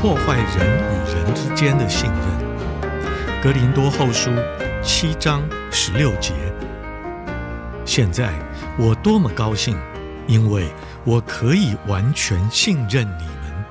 [0.00, 3.42] 破坏人与人之间的信任。
[3.42, 4.30] 格林多后书
[4.82, 6.32] 七章十六节。
[7.84, 8.32] 现在
[8.78, 9.78] 我多么高兴，
[10.26, 10.72] 因为
[11.04, 13.64] 我可以完全信任你们。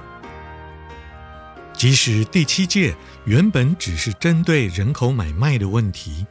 [1.73, 6.27] 即使第七诫原本只是针对人口买卖的问题，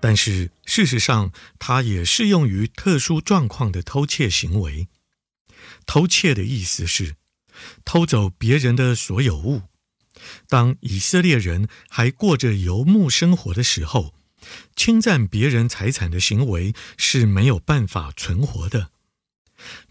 [0.00, 4.88] 但是事实上，它也适用于特殊状况的偷窃行为。
[5.86, 7.14] 偷窃的意思是
[7.84, 9.62] 偷走别人的所有物。
[10.48, 14.14] 当以色列人还过着游牧生活的时候，
[14.74, 18.90] 侵占别人财产的行为是没有办法存活的。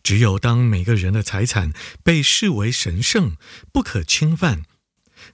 [0.03, 3.35] 只有当每个人的财产被视为神圣、
[3.71, 4.63] 不可侵犯，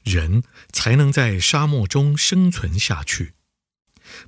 [0.04, 3.34] 人才能在沙漠中生存下去。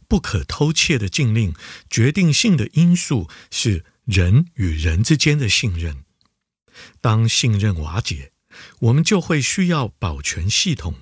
[0.07, 1.53] 不可偷窃的禁令，
[1.89, 6.03] 决定性的因素是人与人之间的信任。
[7.01, 8.31] 当信任瓦解，
[8.79, 10.95] 我们就会需要保全系统、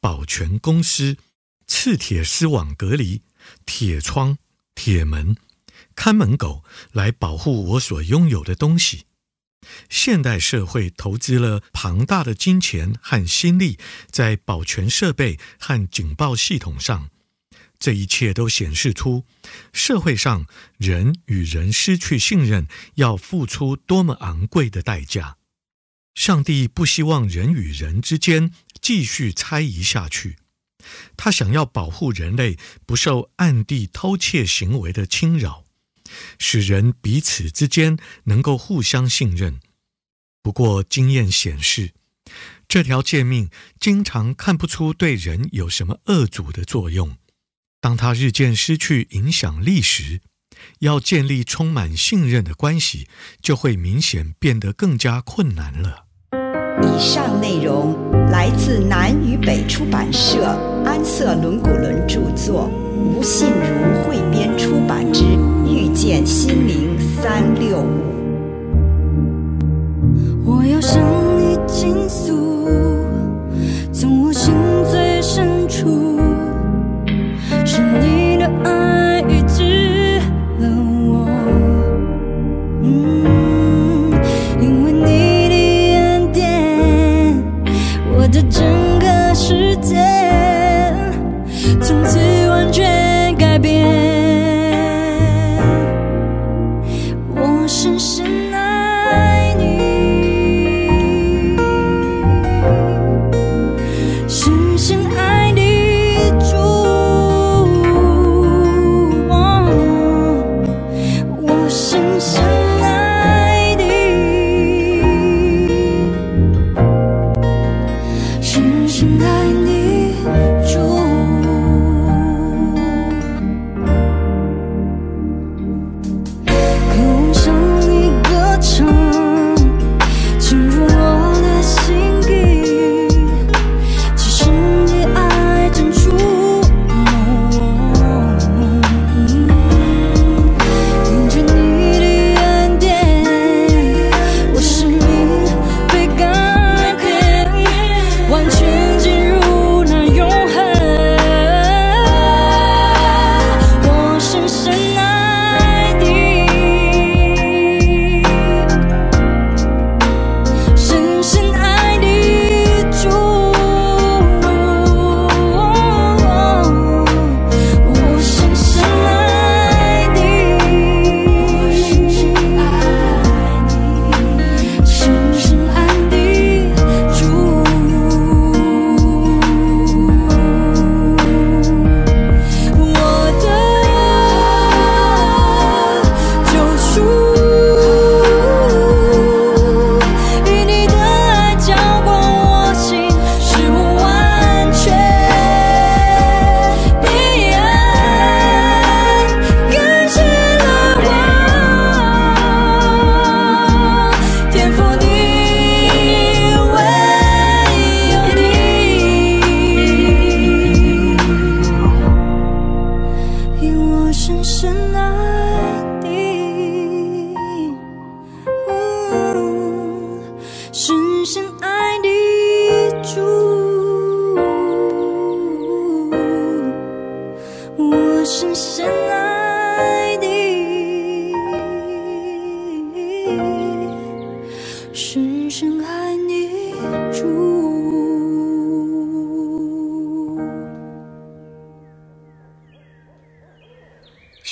[0.00, 1.16] 保全公司、
[1.66, 3.22] 刺铁丝网隔离。
[3.64, 4.38] 铁窗、
[4.74, 5.36] 铁门、
[5.94, 9.04] 看门狗来保护我所拥有的东西。
[9.88, 13.78] 现代社会投资了庞大的金钱和心力
[14.10, 17.10] 在保全设备和警报系统上，
[17.78, 19.24] 这一切都显示出
[19.72, 20.46] 社会上
[20.78, 25.36] 人与人失去信任要付出多么昂贵的代价。
[26.14, 28.50] 上帝不希望人与人之间
[28.80, 30.36] 继续猜疑下去。
[31.16, 35.64] 他想要保护人类不受暗地偷窃行为的侵扰，
[36.38, 39.60] 使人彼此之间能够互相信任。
[40.42, 41.92] 不过，经验显示，
[42.68, 43.50] 这条诫命
[43.80, 47.18] 经常看不出对人有什么恶阻的作用。
[47.86, 50.20] 当他日渐失去影响力时，
[50.80, 53.06] 要建立充满信任的关系，
[53.40, 56.06] 就会明显变得更加困难了。
[56.82, 57.94] 以上内容
[58.32, 60.46] 来自南与北出版社
[60.84, 65.22] 安瑟伦古伦著作，吴信如汇编出版之
[65.72, 68.02] 《遇见心灵三六五》。
[70.44, 71.00] 我要向
[71.38, 72.25] 你倾诉，
[112.26, 112.65] soon.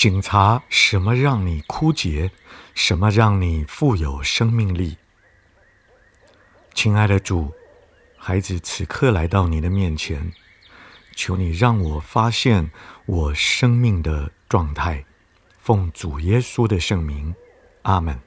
[0.05, 2.31] 警察什么让你枯竭，
[2.75, 4.99] 什么让你富有生命力。
[6.75, 7.51] 亲爱的主，
[8.19, 10.31] 孩子此刻来到你的面前，
[11.17, 12.71] 求你让我发现
[13.07, 15.03] 我生命的状态。
[15.59, 17.35] 奉主耶稣的圣名，
[17.81, 18.21] 阿门。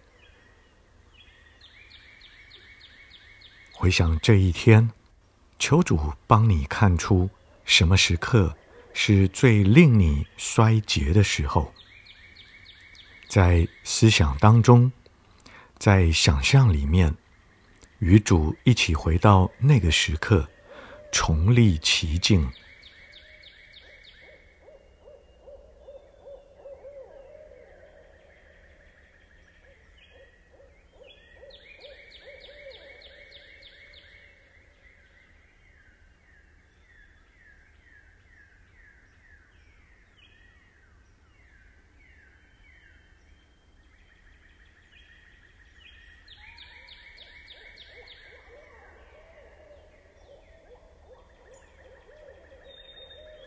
[3.71, 4.89] 回想这一天，
[5.59, 7.29] 求主帮你看出
[7.65, 8.57] 什么时刻
[8.99, 11.71] 是最令你衰竭的时候，
[13.27, 14.91] 在思想当中，
[15.77, 17.15] 在想象里面。
[17.99, 20.49] 与主一起回到那个时刻，
[21.11, 22.51] 重历其境。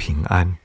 [0.00, 0.59] 平安。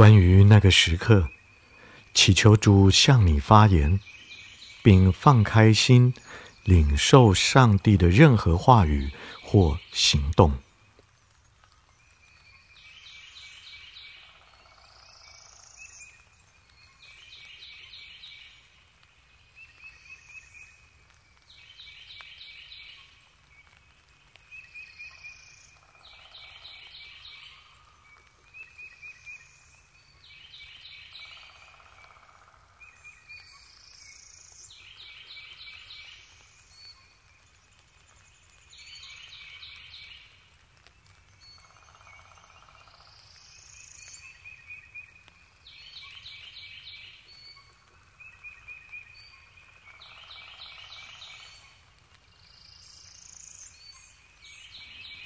[0.00, 1.28] 关于那个时刻，
[2.14, 4.00] 祈求主向你发言，
[4.82, 6.14] 并放开心，
[6.64, 9.10] 领受上帝的任何话语
[9.42, 10.54] 或行动。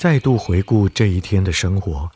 [0.04, 2.11] 再度回顾这一天的生活，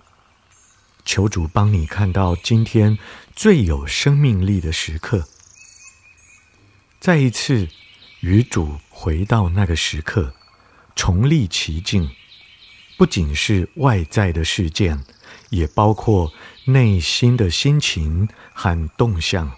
[1.06, 2.98] 求主帮你看到今天
[3.34, 5.26] 最有生命力的时刻。
[7.00, 7.66] 再一次
[8.20, 10.34] 与主回到那个时刻，
[10.94, 12.10] 重历其境，
[12.98, 15.02] 不仅是外在的事件，
[15.48, 16.30] 也包括
[16.66, 19.50] 内心的心情和动向，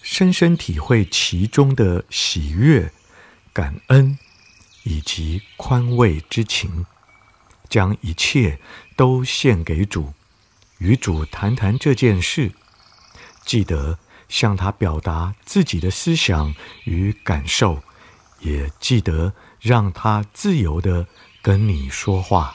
[0.00, 2.92] 深深体会其中的喜悦、
[3.52, 4.16] 感恩
[4.84, 6.86] 以及宽慰之情。
[7.72, 8.58] 将一切
[8.96, 10.12] 都献给主，
[10.76, 12.52] 与主谈谈这件事。
[13.46, 13.98] 记得
[14.28, 17.82] 向他表达自己的思想与感受，
[18.40, 21.06] 也记得让他自由的
[21.40, 22.54] 跟你说话。